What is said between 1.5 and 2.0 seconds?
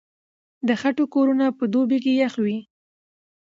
په دوبي